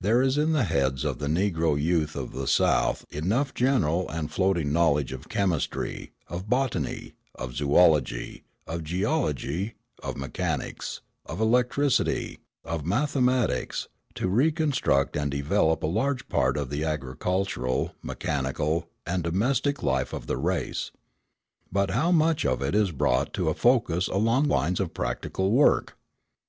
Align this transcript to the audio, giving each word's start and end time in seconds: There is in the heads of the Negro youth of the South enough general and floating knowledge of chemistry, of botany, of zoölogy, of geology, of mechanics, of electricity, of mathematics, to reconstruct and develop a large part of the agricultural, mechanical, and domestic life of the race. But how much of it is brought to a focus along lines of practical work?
There 0.00 0.22
is 0.22 0.38
in 0.38 0.52
the 0.52 0.62
heads 0.62 1.04
of 1.04 1.18
the 1.18 1.26
Negro 1.26 1.74
youth 1.76 2.14
of 2.14 2.30
the 2.30 2.46
South 2.46 3.04
enough 3.10 3.52
general 3.52 4.08
and 4.08 4.30
floating 4.30 4.72
knowledge 4.72 5.10
of 5.12 5.28
chemistry, 5.28 6.12
of 6.28 6.48
botany, 6.48 7.14
of 7.34 7.50
zoölogy, 7.54 8.42
of 8.68 8.84
geology, 8.84 9.74
of 10.04 10.16
mechanics, 10.16 11.00
of 11.24 11.40
electricity, 11.40 12.38
of 12.64 12.86
mathematics, 12.86 13.88
to 14.14 14.28
reconstruct 14.28 15.16
and 15.16 15.32
develop 15.32 15.82
a 15.82 15.86
large 15.88 16.28
part 16.28 16.56
of 16.56 16.70
the 16.70 16.84
agricultural, 16.84 17.92
mechanical, 18.04 18.86
and 19.04 19.24
domestic 19.24 19.82
life 19.82 20.12
of 20.12 20.28
the 20.28 20.36
race. 20.36 20.92
But 21.72 21.90
how 21.90 22.12
much 22.12 22.46
of 22.46 22.62
it 22.62 22.76
is 22.76 22.92
brought 22.92 23.32
to 23.34 23.48
a 23.48 23.54
focus 23.54 24.06
along 24.06 24.44
lines 24.46 24.78
of 24.78 24.94
practical 24.94 25.50
work? 25.50 25.96